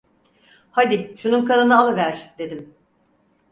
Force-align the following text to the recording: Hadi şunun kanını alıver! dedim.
Hadi 0.71 1.13
şunun 1.17 1.45
kanını 1.45 1.77
alıver! 1.79 2.33
dedim. 2.37 2.75